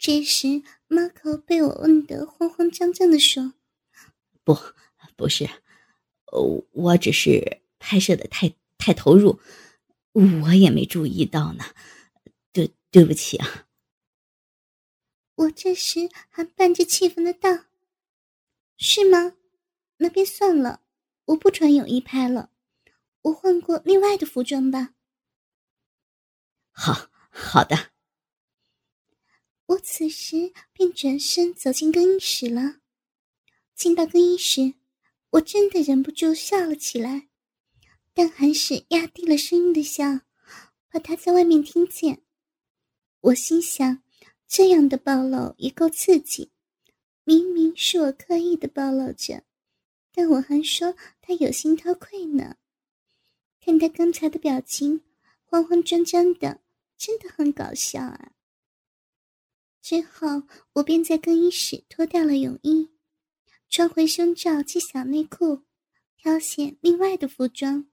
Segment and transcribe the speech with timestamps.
[0.00, 3.52] 这时，马口被我问得慌慌张张的说
[4.42, 4.56] ：“不，
[5.14, 5.44] 不是，
[6.32, 9.38] 呃，我只是拍摄的太太投入，
[10.12, 11.64] 我也没注意到呢，
[12.50, 13.66] 对，对不起啊。”
[15.36, 17.66] 我这时还伴着气愤的道
[18.78, 19.34] ：“是吗？
[19.98, 20.80] 那便算了，
[21.26, 22.50] 我不穿泳衣拍了，
[23.20, 24.94] 我换过另外的服装吧。”
[26.72, 27.90] 好好的。
[29.70, 32.80] 我此时便转身走进更衣室了。
[33.76, 34.74] 进到更衣室，
[35.30, 37.28] 我真的忍不住笑了起来，
[38.12, 40.22] 但还是压低了声音的笑，
[40.88, 42.22] 怕他在外面听见。
[43.20, 44.02] 我心想，
[44.48, 46.50] 这样的暴露也够刺激。
[47.22, 49.44] 明明是我刻意的暴露着，
[50.12, 52.56] 但我还说他有心偷窥呢。
[53.60, 55.02] 看他刚才的表情，
[55.44, 56.60] 慌慌张张的，
[56.98, 58.32] 真的很搞笑啊。
[59.82, 60.42] 之后，
[60.74, 62.88] 我便在更衣室脱掉了泳衣，
[63.68, 65.62] 穿回胸罩及小内裤，
[66.16, 67.86] 挑选另外的服装。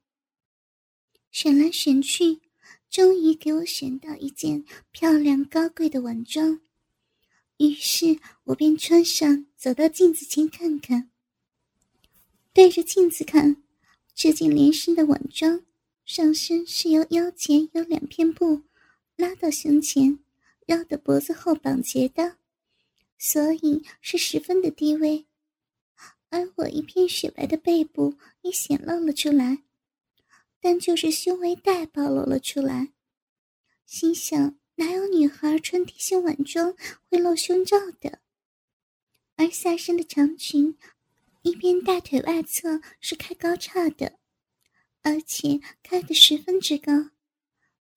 [1.31, 2.41] 选来选去，
[2.89, 6.61] 终于给我选到一件漂亮高贵的晚装。
[7.57, 11.09] 于是我便穿上，走到镜子前看看。
[12.53, 13.63] 对着镜子看，
[14.13, 15.63] 这件连身的晚装，
[16.05, 18.63] 上身是由腰前有两片布
[19.15, 20.19] 拉到胸前。
[20.67, 22.37] 绕的脖子后绑结的，
[23.17, 25.25] 所以是十分的低微，
[26.29, 29.63] 而我一片雪白的背部也显露了出来，
[30.59, 32.91] 但就是胸围带暴露了出来。
[33.85, 36.75] 心想，哪有女孩穿低胸晚装
[37.09, 38.19] 会露胸罩的？
[39.37, 40.77] 而下身的长裙，
[41.43, 44.19] 一边大腿外侧是开高叉的，
[45.01, 47.11] 而且开得十分之高。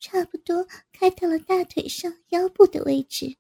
[0.01, 3.37] 差不多开到了大腿上腰部的位置。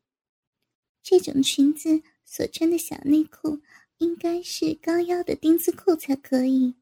[1.02, 3.62] 这种裙子所穿的小内裤
[3.96, 6.74] 应该是高腰的丁字裤才可以，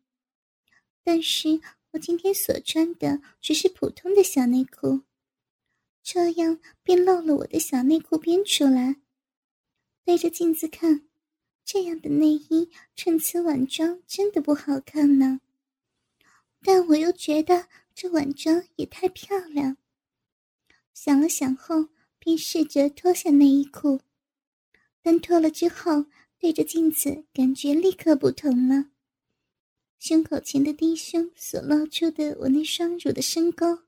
[1.04, 1.60] 但是
[1.92, 5.02] 我今天所穿的只是普通的小内裤，
[6.02, 8.96] 这样便露了我的小内裤边出来。
[10.04, 11.08] 对着镜子看，
[11.64, 15.40] 这样的内衣衬此晚装真的不好看呢。
[16.62, 17.68] 但我又觉得。
[18.00, 19.76] 这晚装也太漂亮。
[20.94, 21.88] 想了想后，
[22.20, 24.02] 便试着脱下内衣裤，
[25.02, 26.04] 但脱了之后，
[26.38, 28.90] 对着镜子，感觉立刻不同了。
[29.98, 33.80] 胸口前的低胸所露出的我那双乳的深沟，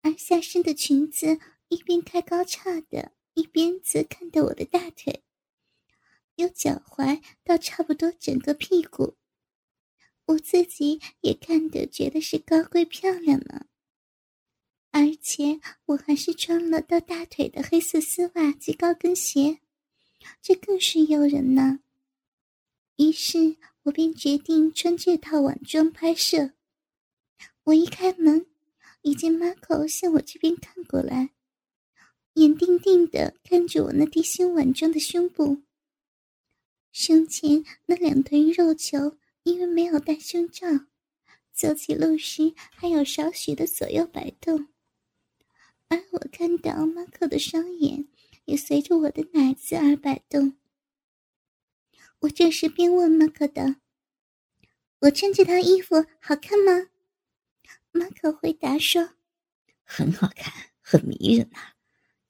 [0.00, 5.22] 而下身的裙子一边开高叉的，一边则看到我的大腿，
[6.34, 9.16] 由脚踝到差不多整个屁股。
[10.32, 13.66] 我自己也看得觉得是高贵漂亮呢，
[14.90, 19.58] 而且我还是穿了到大腿的黑色丝袜及高跟鞋，
[20.40, 21.80] 这更是诱人呢。
[22.96, 26.52] 于是我便决定穿这套晚装拍摄。
[27.64, 28.46] 我一开门，
[29.02, 31.30] 已见 Marco 向我这边看过来，
[32.34, 35.62] 眼定定的看着我那低胸晚装的胸部，
[36.90, 39.18] 胸前那两团肉球。
[39.44, 40.66] 因为没有戴胸罩，
[41.52, 44.68] 走起路时还有少许的左右摆动，
[45.88, 48.08] 而我看到马可的双眼
[48.44, 50.56] 也随着我的奶子而摆动。
[52.20, 53.76] 我这时便问马可的
[55.02, 56.88] ：“我穿这套衣服好看吗？”
[57.90, 59.10] 马可回答说
[59.82, 61.74] ：“很好看，很迷人呐，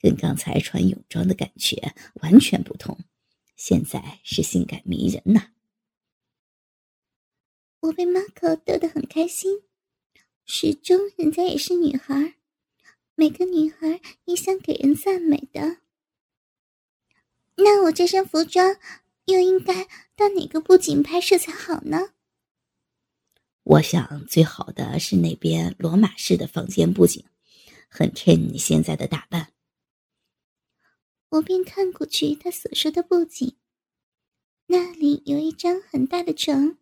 [0.00, 2.98] 跟刚才穿泳装的感觉完全不同，
[3.54, 5.52] 现在是性感迷人呐。”
[7.82, 9.62] 我被 Marco 逗得很开心，
[10.44, 12.36] 始终人家也是女孩，
[13.16, 15.78] 每个女孩也想给人赞美的。
[17.56, 18.76] 那我这身服装
[19.24, 22.12] 又应该到哪个布景拍摄才好呢？
[23.64, 27.24] 我想最好的是那边罗马式的房间布景，
[27.88, 29.52] 很衬你现在的打扮。
[31.30, 33.56] 我便看过去他所说的布景，
[34.66, 36.78] 那里有一张很大的床。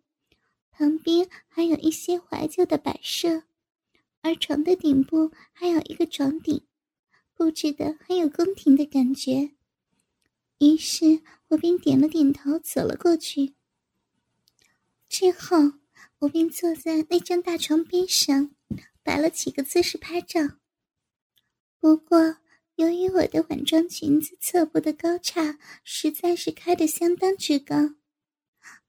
[0.80, 3.42] 旁边还有一些怀旧的摆设，
[4.22, 6.62] 而床的顶部还有一个床顶，
[7.34, 9.50] 布置的很有宫廷的感觉。
[10.58, 13.52] 于是我便点了点头，走了过去。
[15.06, 15.74] 之后，
[16.20, 18.50] 我便坐在那张大床边上，
[19.02, 20.40] 摆了几个姿势拍照。
[21.78, 22.38] 不过，
[22.76, 27.96] 由于我的晚装裙子侧部的高叉实在是开得相当之高。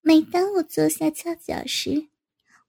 [0.03, 2.07] 每当我坐下翘脚时，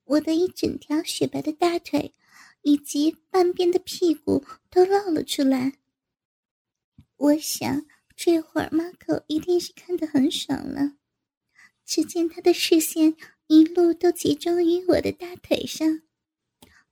[0.05, 2.15] 我的一整条雪白的大腿
[2.61, 5.79] 以及半边的屁股都露了出来。
[7.17, 10.97] 我想，这会儿马口一定是看得很爽了。
[11.87, 16.03] 只见他的视线一路都集中于我的大腿上，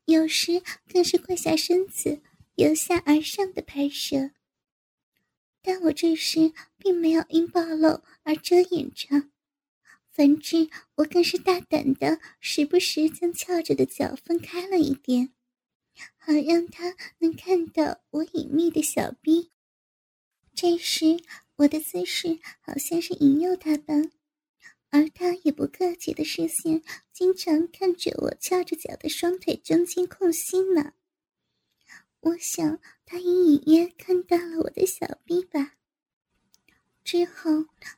[0.07, 2.23] 有时更是跪下身子，
[2.55, 4.31] 由下而上的拍摄。
[5.63, 9.30] 但我这时并没有因暴露而遮掩着，
[10.13, 15.33] 反之，我更是大胆的，时不时将翘着的脚分开了一点，
[16.19, 19.51] 好让他能看到我隐秘的小臂。
[20.53, 21.17] 这时，
[21.57, 24.11] 我的姿势好像是引诱他般，
[24.91, 26.83] 而他也不客气的视线
[27.13, 30.93] 经常看着我翘着脚的双腿中间空隙呢。
[32.21, 35.77] 我想，他隐隐约看到了我的小臂吧。
[37.11, 37.51] 之后，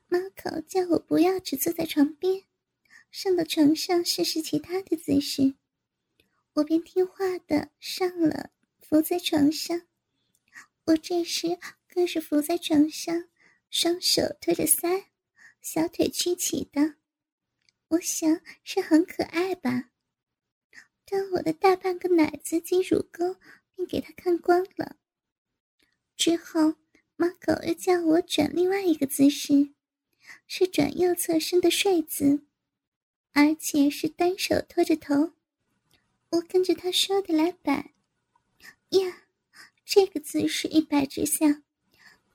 [0.08, 2.44] 猫口叫我不要只坐在床边，
[3.10, 5.54] 上到床上试试其他的姿势，
[6.54, 9.82] 我便听话的上了，伏在床上。
[10.84, 11.58] 我这时。
[11.94, 13.28] 更是伏在床上，
[13.68, 15.08] 双手托着腮，
[15.60, 16.94] 小腿曲起的，
[17.88, 19.90] 我想是很可爱吧。
[21.04, 23.36] 但我的大半个奶子及乳沟
[23.74, 24.96] 便给他看光了。
[26.16, 26.76] 之后，
[27.22, 29.68] 马狗又叫我转另外一个姿势，
[30.48, 32.42] 是转右侧身的睡姿，
[33.32, 35.30] 而且是单手托着头。
[36.30, 37.92] 我跟着他说的来摆，
[38.88, 39.22] 呀，
[39.84, 41.62] 这个姿势一摆之下。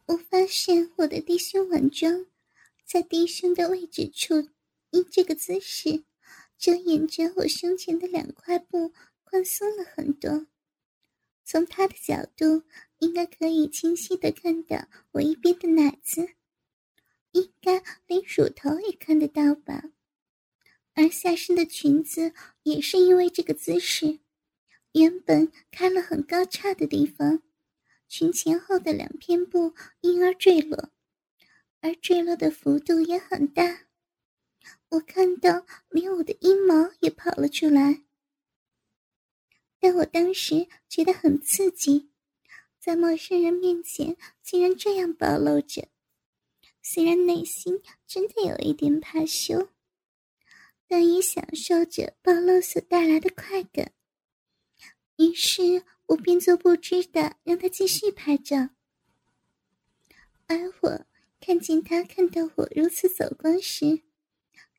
[0.05, 2.25] 我发现我的低胸晚装，
[2.85, 4.47] 在低胸的位置处，
[4.91, 6.05] 因这个姿势，
[6.57, 8.93] 遮掩着我胸前的两块布
[9.25, 10.47] 宽松了很多。
[11.49, 12.63] 从他的角度，
[12.99, 16.27] 应该可以清晰的看到我一边的奶子，
[17.31, 19.81] 应该连乳头也看得到吧。
[20.93, 22.33] 而下身的裙子
[22.63, 24.19] 也是因为这个姿势，
[24.91, 27.41] 原本开了很高叉的地方。
[28.09, 30.89] 裙前后的两片布因而坠落，
[31.79, 33.87] 而坠落的幅度也很大。
[34.89, 38.03] 我看到连我的阴毛也跑了出来，
[39.79, 42.09] 但我当时觉得很刺激，
[42.79, 45.87] 在陌生人面前竟然这样暴露着。
[46.81, 49.69] 虽然内心真的有一点怕羞，
[50.87, 53.93] 但也享受着暴露所带来的快感。
[55.17, 55.83] 于是。
[56.07, 58.69] 我便作不知的让他继续拍照，
[60.47, 61.05] 而我
[61.41, 64.03] 看见他看到我如此走光时，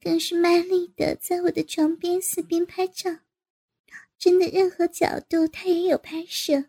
[0.00, 3.18] 更是卖力的在我的床边四边拍照。
[4.18, 6.64] 真的，任何角度他也有拍摄。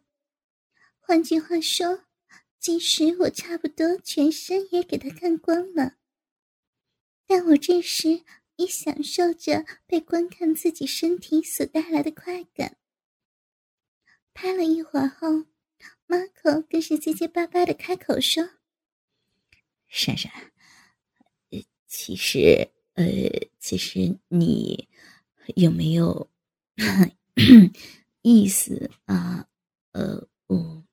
[1.00, 2.06] 换句话说，
[2.60, 5.96] 即使我差不多全身也给他看光了，
[7.26, 8.24] 但我这时
[8.58, 12.78] 也享受着被观看自己身体所带来的快感。
[14.34, 15.46] 拍了一会儿后，
[16.06, 18.48] 马可更是结结巴巴的开口说
[19.90, 20.32] ：“珊珊，
[21.88, 23.06] 其实，呃，
[23.60, 24.88] 其实你
[25.56, 26.30] 有没有
[28.22, 29.46] 意思啊？
[29.94, 30.84] 呃，我……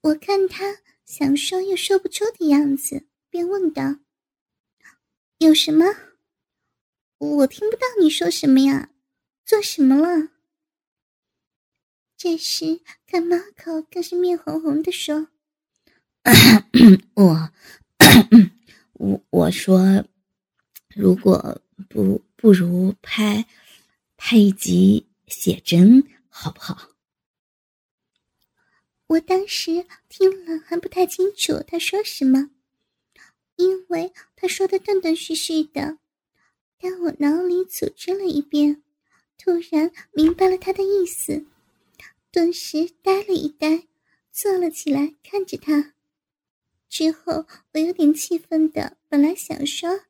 [0.00, 3.96] 我看他想说又说不出的样子，便问道
[5.38, 5.84] ：‘有什么？
[7.18, 8.90] 我听不到你说什么呀？
[9.44, 10.30] 做什么了？’”
[12.16, 15.28] 这时，看马口更是面红红的说：
[17.14, 17.52] “我，
[18.94, 20.04] 我我说，
[20.94, 23.44] 如果不不如拍
[24.16, 26.92] 拍一集写真，好不好？”
[29.08, 32.50] 我当时听了还不太清楚他说什么，
[33.54, 35.98] 因为他说的断断续续的，
[36.78, 38.82] 但我脑里组织了一遍，
[39.38, 41.46] 突然明白了他的意思。
[42.32, 43.86] 顿时呆了一呆，
[44.32, 45.94] 坐了起来，看着他。
[46.88, 50.00] 之后，我有点气愤的，本来想说：“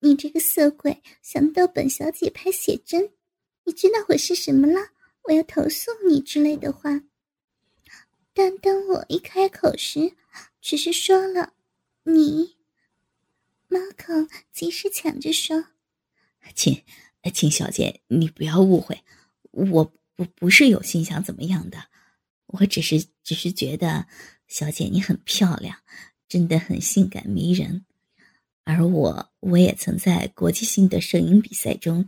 [0.00, 3.12] 你这个色鬼，想逗本小姐拍写真，
[3.72, 4.80] 知道我是什么了？
[5.24, 7.02] 我要投诉你之类的话。”
[8.34, 10.12] 但当我一开口时，
[10.60, 11.54] 只是说了
[12.04, 12.56] ：“你。”
[13.68, 15.66] 猫口及时抢着说
[16.54, 16.82] ：“亲，
[17.32, 19.02] 亲小姐，你不要误会，
[19.50, 21.86] 我。”我不是有心想怎么样的，
[22.46, 24.06] 我只是只是觉得
[24.46, 25.78] 小姐你很漂亮，
[26.28, 27.86] 真的很性感迷人，
[28.62, 32.06] 而我我也曾在国际性的摄影比赛中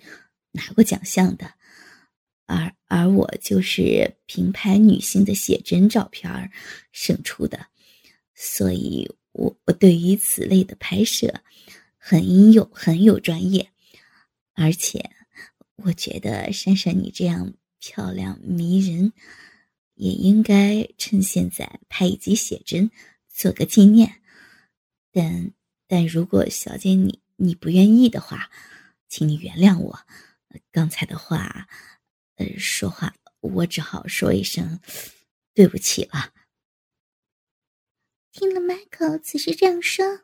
[0.55, 1.53] 拿过奖项的，
[2.47, 6.51] 而而我就是凭拍女性的写真照片
[6.91, 7.67] 胜出的，
[8.35, 11.43] 所以我我对于此类的拍摄
[11.99, 13.69] 很有很有专业，
[14.55, 15.11] 而且
[15.77, 17.53] 我觉得珊珊你这样。
[17.87, 19.13] 漂亮迷人，
[19.93, 22.91] 也应该趁现在拍一集写真，
[23.29, 24.23] 做个纪念。
[25.13, 25.53] 但
[25.87, 28.49] 但如果小姐你你不愿意的话，
[29.07, 29.99] 请你原谅我。
[30.73, 31.69] 刚才的话，
[32.37, 34.81] 呃，说话我只好说一声
[35.53, 36.33] 对不起了。
[38.33, 40.23] 听了 Michael 此时这样说，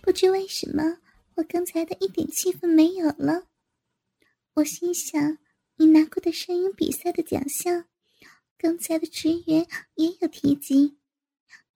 [0.00, 0.98] 不知为什么，
[1.34, 3.48] 我刚才的一点气氛没有了。
[4.54, 5.38] 我心想，
[5.76, 7.88] 你拿过的摄影比赛的奖项，
[8.56, 10.98] 刚才的职员也有提及，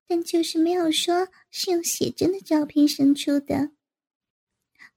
[0.06, 3.72] 但就是没有说是用写真的照片生出的。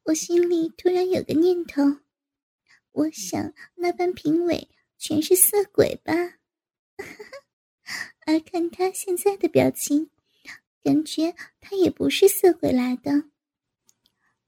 [0.03, 1.81] 我心里突然有个念头，
[2.91, 6.13] 我想那班评委全是色鬼吧？
[8.25, 10.09] 而看他现在的表情，
[10.83, 13.25] 感觉他也不是色鬼来的。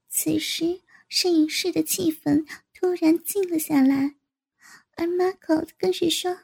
[0.08, 2.46] 此时，摄影室的气氛。
[2.74, 4.16] 突然静了下来，
[4.96, 6.36] 而 Marco 更是说：“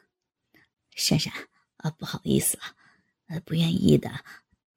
[0.95, 1.33] 珊珊
[1.75, 2.77] 啊，不好意思了，
[3.27, 4.23] 呃，不愿意的，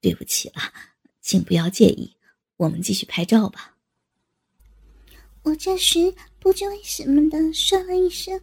[0.01, 0.75] 对不起了，
[1.21, 2.17] 请不要介意，
[2.57, 3.72] 我们继续拍照吧。”
[5.43, 8.41] 我这时不知为什么的说了一声：“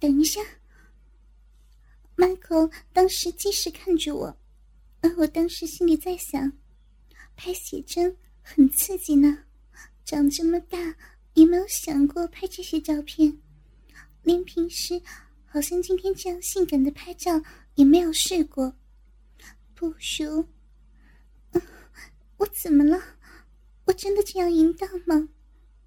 [0.00, 0.40] 等一下。
[2.16, 4.38] ”Michael 当时即时看着我，
[5.00, 6.52] 而我当时心里在想：
[7.36, 9.44] 拍写真很刺激呢，
[10.04, 10.96] 长这么大。
[11.34, 13.38] 也没有想过拍这些照片，
[14.22, 14.98] 连平时
[15.44, 17.42] 好像今天这样性感的拍照
[17.74, 18.74] 也没有试过。
[19.74, 20.46] 不如，
[22.38, 22.98] 我怎么了？
[23.84, 25.28] 我真的这样淫荡吗？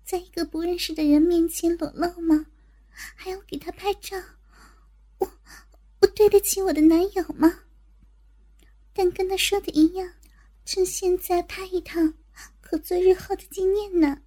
[0.09, 2.47] 在一个不认识的人面前裸露吗？
[2.89, 4.17] 还要给他拍照？
[5.19, 5.31] 我
[6.01, 7.59] 我对得起我的男友吗？
[8.91, 10.11] 但跟他说的一样，
[10.65, 12.15] 趁现在拍一趟，
[12.59, 14.19] 可做日后的纪念呢。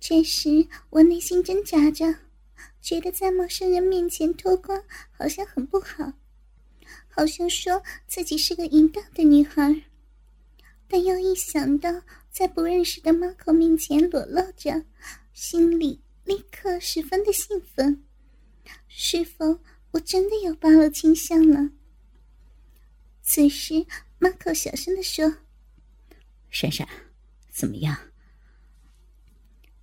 [0.00, 2.06] 这时，我内心挣扎着，
[2.80, 6.10] 觉得在陌生人面前脱光好像很不好，
[7.08, 9.82] 好像说自己是个淫荡的女孩。
[10.88, 11.90] 但又一想到
[12.34, 14.84] 在不认识的马可面前裸露着，
[15.32, 18.04] 心里立刻十分的兴奋。
[18.88, 19.60] 是否
[19.92, 21.70] 我真的有暴露倾向呢？
[23.22, 23.86] 此时
[24.18, 25.32] 马可小声的说
[26.50, 26.88] ：“珊珊，
[27.52, 27.96] 怎么样？”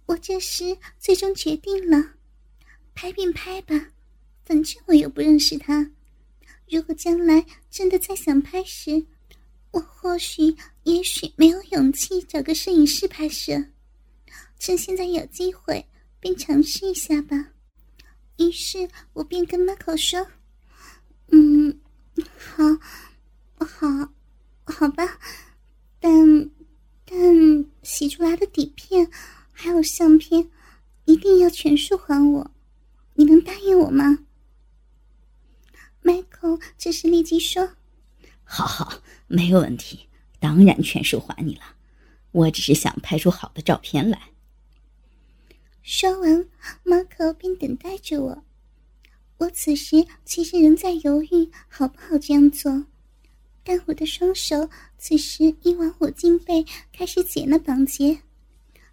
[0.08, 2.15] 我这时最终决定了，
[2.93, 3.93] 拍便拍吧，
[4.43, 5.89] 反正我又不认识他。
[6.70, 9.05] 如果将来真的再想拍时，
[9.72, 13.63] 我或许也许没有勇气找个摄影师拍摄。
[14.59, 15.85] 趁现在有机会，
[16.19, 17.50] 便尝试一下吧。
[18.38, 20.27] 于是我便跟 Marco 说
[21.31, 21.79] ：“嗯，
[22.38, 22.63] 好，
[23.65, 24.13] 好，
[24.65, 25.19] 好吧，
[26.00, 26.50] 但
[27.05, 29.09] 但洗出来的底片。”
[29.53, 30.50] 还有相片，
[31.05, 32.51] 一定要全数还我，
[33.13, 34.25] 你能答应我吗
[36.01, 37.73] ？Michael 这时立即说
[38.43, 40.07] ：“好好，没有问题，
[40.41, 41.62] 当然全数还你了。
[42.31, 44.19] 我只是想拍出好的照片来。”
[45.83, 46.45] 说完
[46.83, 48.43] 马可便等待着我。
[49.38, 52.86] 我此时其实仍在犹豫好不好这样做，
[53.63, 58.19] 但我的双手此时已往我颈背开始解了绑结。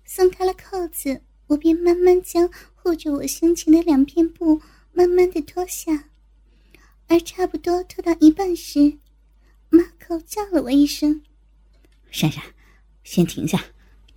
[0.05, 4.63] 松开了扣子，我便慢慢将护着我胸前的两片布
[4.93, 6.09] 慢慢的脱下，
[7.09, 8.97] 而差不多脱到一半时，
[9.69, 11.23] 马口叫了我一声
[12.11, 12.43] ：“珊珊，
[13.05, 13.65] 先停下，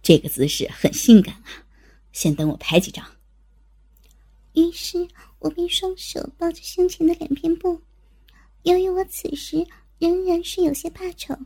[0.02, 1.66] 这个姿势很性感啊，
[2.12, 3.06] 先等我拍几张。”
[4.54, 5.08] 于是
[5.40, 7.82] 我便双手抱着胸前的两片布，
[8.64, 9.66] 由于我此时
[10.00, 11.38] 仍然是有些怕丑，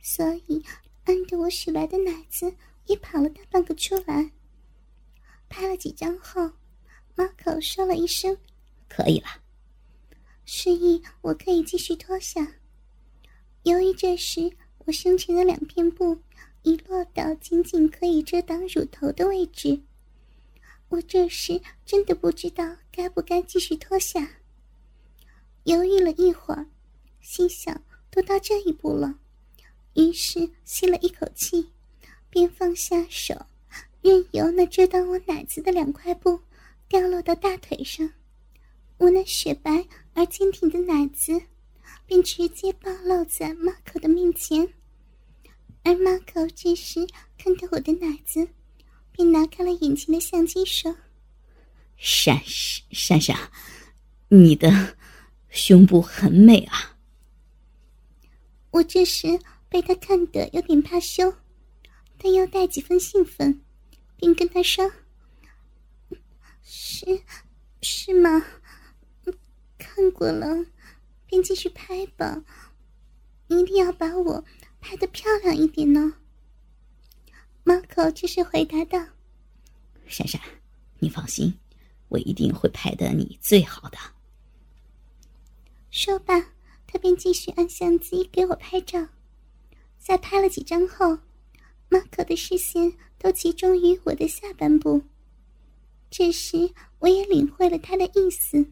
[0.00, 0.64] 所以
[1.04, 2.54] 按着我雪白的奶子。
[2.86, 4.32] 也跑了大半个出来。
[5.48, 6.50] 拍了几张后，
[7.14, 8.36] 马口说了一声
[8.88, 9.28] ：“可以了。”
[10.44, 12.54] 示意我可以继续脱下。
[13.62, 14.50] 由于这时
[14.90, 16.18] 我胸前的两片布
[16.62, 19.82] 已落到仅仅可以遮挡乳头的位置，
[20.88, 24.28] 我这时真的不知道该不该继续脱下。
[25.62, 26.66] 犹豫了一会儿，
[27.20, 27.80] 心想
[28.10, 29.16] 都到这一步了，
[29.94, 31.70] 于是吸了一口气。
[32.28, 33.46] 便放下手，
[34.02, 36.40] 任由那遮挡我奶子的两块布
[36.88, 38.10] 掉落到大腿上，
[38.98, 41.40] 我那雪白而坚挺的奶子
[42.06, 44.68] 便直接暴露在马可的面前。
[45.82, 47.06] 而马可这时
[47.38, 48.48] 看到我的奶子，
[49.12, 50.96] 便拿开了眼前的相机，说
[51.96, 52.40] ：“珊
[52.90, 53.50] 珊珊，
[54.28, 54.96] 你的
[55.48, 56.96] 胸部很美啊。”
[58.72, 61.34] 我这时被他看得有点怕羞。
[62.22, 63.62] 但又带几分兴奋，
[64.18, 64.92] 并跟他说
[66.62, 67.22] ：“是，
[67.80, 68.44] 是吗？
[69.78, 70.66] 看过了，
[71.24, 72.44] 便继续拍吧。
[73.46, 74.44] 你一定要把我
[74.80, 76.14] 拍的漂亮一点呢。
[77.62, 78.98] 马可这时回答道
[80.08, 80.40] ：“珊珊，
[80.98, 81.54] 你放心，
[82.08, 83.98] 我一定会拍的你最好的。”
[85.90, 86.40] 说罢，
[86.86, 89.08] 他便继续按相机给我拍照。
[89.98, 91.18] 在拍了几张后，
[91.88, 95.02] 马可的视线都集中于我的下半部。
[96.10, 98.66] 这时，我也领会了他的意思，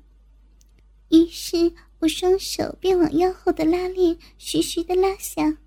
[1.10, 5.58] 于是我双手便往腰后的拉链徐徐的拉下。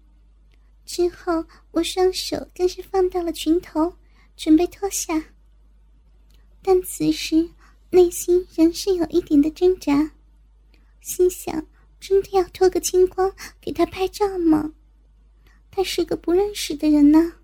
[0.93, 3.95] 之后，我双手更是放到了裙头，
[4.35, 5.23] 准备脱下。
[6.61, 7.49] 但此时
[7.91, 10.11] 内心仍是有一点的挣扎，
[10.99, 11.65] 心想：
[11.97, 14.73] 真的要脱个精光给他拍照吗？
[15.71, 17.35] 他是个不认识的人呢，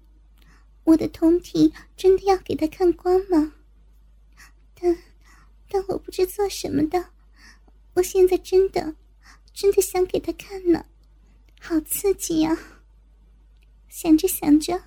[0.83, 3.53] 我的酮体真的要给他看光吗？
[4.75, 4.97] 但，
[5.69, 7.11] 但我不知做什么的。
[7.93, 8.95] 我现在真的，
[9.53, 10.85] 真的想给他看呢，
[11.61, 12.59] 好刺激呀！
[13.89, 14.81] 想着想着，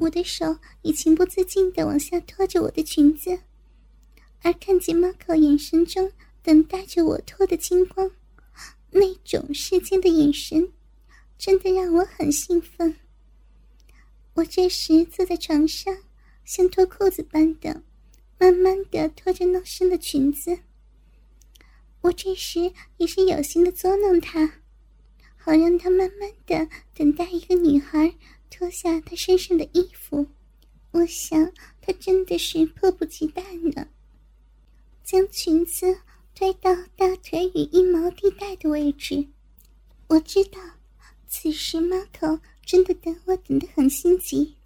[0.00, 3.40] 我的手已情不自禁的往下拖着我的裙子，
[4.42, 6.10] 而看见马可眼神中
[6.42, 8.10] 等待着我脱的金光，
[8.90, 10.72] 那种世间的眼神。
[11.38, 12.96] 真的让我很兴奋。
[14.34, 15.96] 我这时坐在床上，
[16.44, 17.82] 像脱裤子般的，
[18.38, 20.58] 慢慢的脱着那身的裙子。
[22.02, 24.60] 我这时也是有心的捉弄他，
[25.42, 28.14] 好让他慢慢的等待一个女孩
[28.50, 30.26] 脱下她身上的衣服。
[30.90, 33.42] 我想他真的是迫不及待
[33.74, 33.88] 呢。
[35.02, 35.98] 将裙子
[36.34, 39.26] 推到大腿与阴毛地带的位置，
[40.08, 40.60] 我知道。
[41.26, 44.56] 此时，猫头真的等我等得很心急，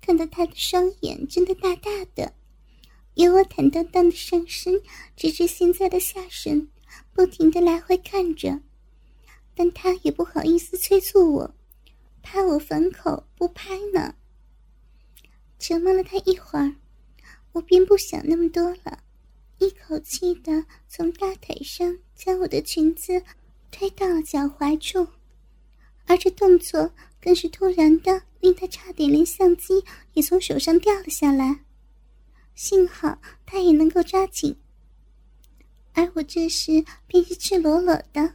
[0.00, 2.34] 看到他的双眼睁得大大的，
[3.14, 4.80] 由我坦荡荡的上身
[5.16, 6.68] 直至现在的下身，
[7.12, 8.60] 不停的来回看着，
[9.58, 11.54] 但他也不好意思催促我，
[12.22, 14.14] 怕我反口不拍呢。
[15.58, 16.76] 折磨了他一会儿，
[17.50, 19.02] 我便不想那么多了，
[19.58, 23.20] 一口气的从大腿上将我的裙子
[23.72, 25.04] 推到了脚踝处。
[26.06, 31.64] 而这动作更是突然的，令他差点连相机也从手上掉了下来。
[32.54, 34.56] 幸好他也能够抓紧，
[35.94, 38.34] 而我这时便是赤裸裸的，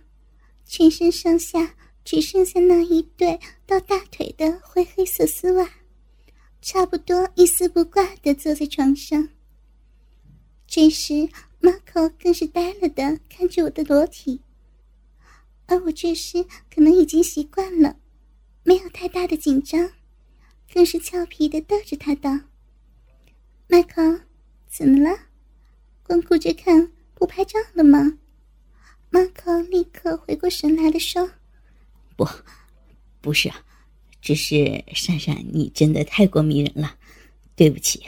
[0.76, 5.70] 全身上下只剩下那一对到大腿的灰黑色丝袜，
[6.64, 9.30] 差不多一丝不挂的坐在床上。
[10.66, 14.42] 这时，马可更是呆了的看着我的裸体。
[15.68, 17.98] 而我这时可能已经习惯了，
[18.64, 19.92] 没有太大的紧张，
[20.74, 22.40] 更是俏皮的逗着他道
[23.70, 24.22] ：“麦克，
[24.68, 25.28] 怎么了？
[26.02, 28.18] 光顾着看不拍照了吗？”
[29.14, 31.30] 马克立刻回过神来的说
[32.18, 32.28] ：“不，
[33.22, 33.54] 不是，
[34.20, 36.98] 只是珊珊，你真的太过迷人了，
[37.56, 38.04] 对不起。”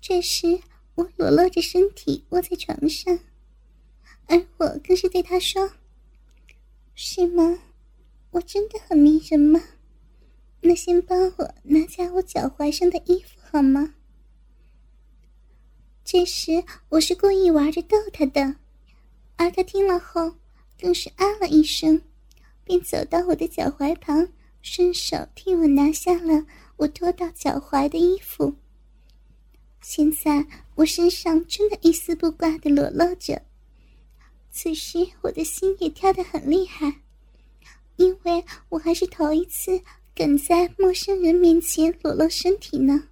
[0.00, 0.62] 这时，
[0.94, 3.18] 我裸露着身体卧在床上。
[4.28, 5.72] 而我更是对他说
[6.96, 7.58] ：“是吗？
[8.30, 9.60] 我真的很迷人吗？
[10.62, 13.92] 那先帮我拿下我脚踝上的衣服好吗？”
[16.02, 18.56] 这时我是故意玩着逗他的，
[19.36, 20.34] 而他听了后
[20.80, 22.00] 更是啊了一声，
[22.64, 24.28] 便走到我的脚踝旁，
[24.60, 28.54] 伸手替我拿下了我脱到脚踝的衣服。
[29.80, 33.42] 现在我身上真的一丝不挂的裸露着。
[34.50, 37.00] 此时我的心也跳得很厉害，
[37.96, 39.80] 因为我还是头一次
[40.14, 43.08] 敢在陌生人面前裸露身体呢。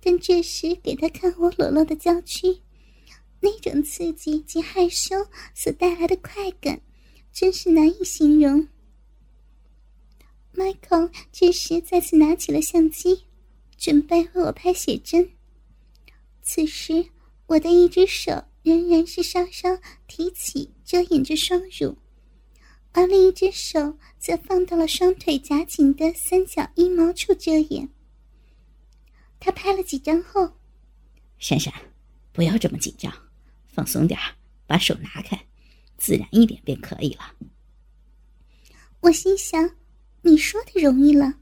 [0.00, 2.60] 但这时给他看我裸露的娇躯，
[3.40, 5.16] 那种刺激及害羞
[5.54, 6.80] 所带来的快感，
[7.32, 8.68] 真是难以形容。
[10.54, 13.24] Michael 这时再次拿起了相机，
[13.76, 15.30] 准备为我拍写真。
[16.42, 17.06] 此时
[17.46, 18.44] 我的一只手。
[18.62, 19.70] 仍然是稍稍
[20.06, 21.96] 提起遮掩着双乳，
[22.92, 27.88] 而另一只手则放到了双腿夹紧的三角阴毛处遮掩。
[29.38, 30.52] 他拍了几张后，
[31.38, 31.72] 珊珊，
[32.34, 33.10] 不要这么紧张，
[33.72, 34.18] 放松点，
[34.66, 35.46] 把手拿开，
[35.96, 37.34] 自然一点便可以了。
[39.00, 39.70] 我心想，
[40.22, 41.34] 你说的容易了，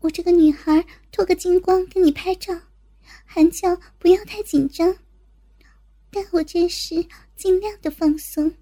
[0.00, 2.58] 我这个女孩脱个精光跟你拍照，
[3.24, 4.96] 还叫不要太紧张。
[6.10, 7.04] 但我这时
[7.36, 8.54] 尽量的放松，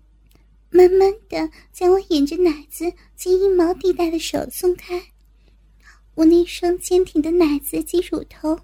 [0.71, 5.01] 慢慢的将我掩着奶子及阴毛地带的手松开，
[6.15, 8.59] 我那双坚挺的奶子及乳头，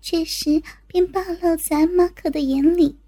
[0.00, 2.98] 这时便暴露在马可的眼里。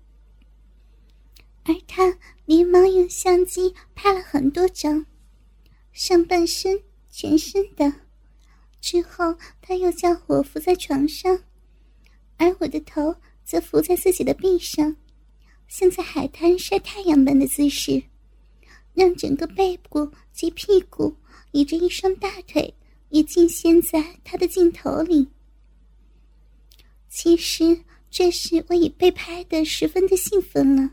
[1.65, 5.07] 而他连忙用相机拍了很多张，
[5.93, 7.93] 上半身、全身的。
[8.81, 11.43] 之后，他又将我扶在床上，
[12.37, 14.95] 而我的头则伏在自己的背上，
[15.67, 18.03] 像在海滩晒太阳般的姿势，
[18.93, 21.17] 让整个背部及屁股
[21.53, 22.75] 以及一双大腿
[23.09, 25.27] 也尽现在他的镜头里。
[27.09, 30.91] 其实，这时我已被拍得十分的兴奋了。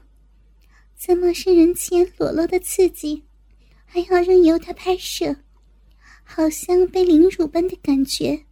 [1.03, 3.23] 在陌生人前裸露的刺激，
[3.85, 5.35] 还要任由他拍摄，
[6.23, 8.45] 好像被凌辱般的感觉，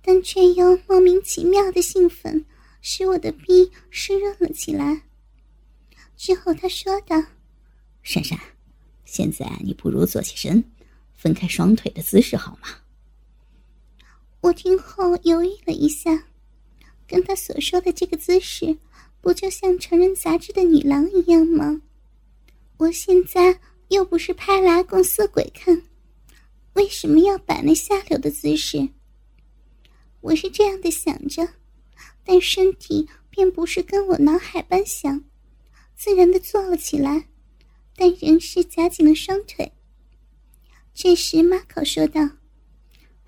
[0.00, 2.46] 但却又莫名其妙的兴奋，
[2.80, 5.02] 使我的逼湿润了起来。
[6.16, 7.20] 之后他说道
[8.04, 8.38] ：“珊珊，
[9.04, 10.62] 现在你不如坐起身，
[11.12, 12.68] 分开双腿的姿势好吗？”
[14.42, 16.28] 我听后犹豫了一下，
[17.08, 18.78] 跟他所说的这个姿势。
[19.20, 21.82] 不就像成人杂志的女郎一样吗？
[22.78, 25.82] 我现在又不是拍来供色鬼看，
[26.72, 28.88] 为什么要摆那下流的姿势？
[30.22, 31.48] 我是这样的想着，
[32.24, 35.24] 但身体便不是跟我脑海般想，
[35.94, 37.26] 自然的坐了起来，
[37.96, 39.72] 但仍是夹紧了双腿。
[40.94, 42.30] 这时马可说道：“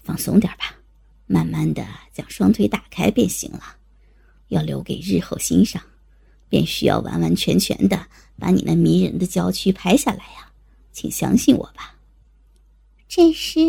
[0.02, 0.78] 放松点吧，
[1.26, 3.78] 慢慢的将双腿打开便行了。”
[4.52, 5.82] 要留给日后欣赏，
[6.48, 8.06] 便需要完完全全的
[8.38, 10.52] 把你那迷人的娇躯拍下来呀，
[10.92, 11.96] 请相信我吧。
[13.08, 13.60] 这时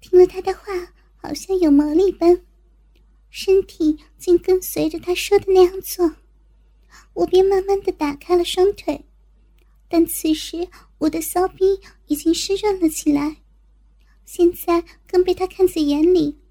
[0.00, 0.62] 听了他的话，
[1.16, 2.42] 好像有魔力般，
[3.30, 6.12] 身体竟跟随着他说的那样做，
[7.14, 9.04] 我便慢慢的打开了双腿，
[9.88, 11.64] 但此时我的骚逼
[12.08, 13.36] 已经湿润了起来，
[14.24, 16.41] 现在更被他看在眼里。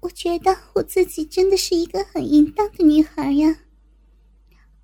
[0.00, 3.60] 我觉得我自己真的是一个很淫荡的女孩呀，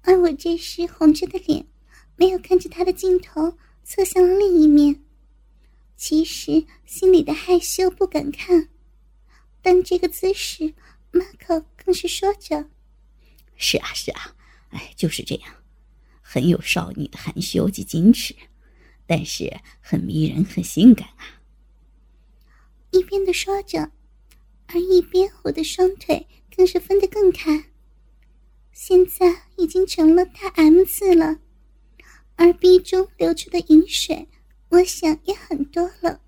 [0.03, 1.67] 而我这时红着的脸，
[2.17, 5.03] 没有看着他的镜头，侧向了另一面。
[5.97, 8.69] 其实心里的害羞不敢看，
[9.63, 10.75] 但这个姿势，
[11.11, 12.69] 马可更是说着
[13.57, 14.37] ：“是啊，是啊，
[14.69, 15.55] 哎，就是这样，
[16.21, 18.37] 很有少女的含羞及矜持，
[19.07, 19.51] 但是
[19.81, 21.41] 很迷人，很性感啊。”
[22.93, 23.91] 一边的说着。
[24.69, 26.27] 而一边，我的双腿
[26.57, 27.67] 更是分得更开，
[28.73, 31.39] 现在已经成了大 M 字了，
[32.35, 34.29] 而鼻中流出的饮水，
[34.71, 36.21] 我想也很多了。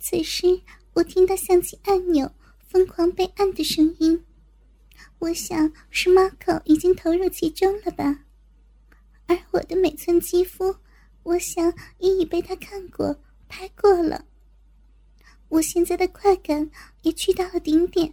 [0.00, 0.60] 此时，
[0.94, 4.24] 我听到相机按钮疯狂被按的声音，
[5.20, 8.24] 我想是 Marco 已经投入其中了吧，
[9.26, 10.74] 而我的每寸肌肤，
[11.22, 13.16] 我想也已被他看过、
[13.48, 14.26] 拍过了。
[15.52, 16.70] 我现在的快感
[17.02, 18.10] 也去到了顶点。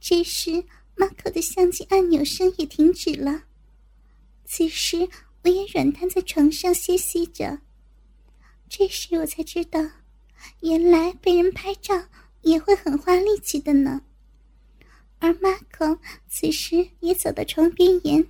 [0.00, 0.64] 这时，
[0.96, 3.44] 马可的相机按钮声也停止了。
[4.44, 5.08] 此时，
[5.44, 7.60] 我也软瘫在床上歇息着。
[8.68, 9.80] 这时我才知道，
[10.58, 11.94] 原来被人拍照
[12.42, 14.02] 也会很花力气的呢。
[15.20, 18.26] 而马可此时也走到床边沿，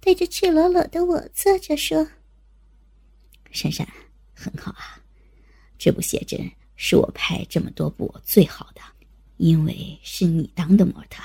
[0.00, 2.08] 对着赤裸裸的我坐着说
[3.52, 3.86] ：“珊珊，
[4.34, 5.00] 很好啊，
[5.78, 8.80] 这部写真。”是我拍这么多部最好的，
[9.38, 11.22] 因为是你当的模特。